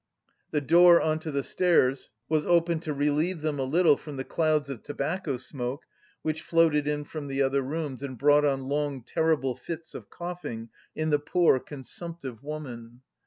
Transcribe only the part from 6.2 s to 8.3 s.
which floated in from the other rooms and